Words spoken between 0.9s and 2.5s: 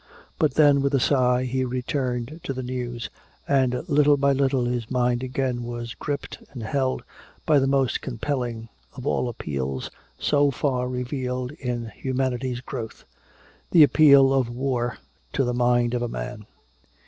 a sigh he returned